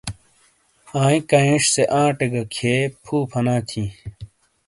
آئیں 1.01 1.21
کانئیش 1.29 1.65
آٹے 2.01 2.27
گہ 2.33 2.43
کھیئے 2.53 2.77
فُو 3.03 3.17
فنا 3.31 3.55
تھِیں۔ 3.67 3.89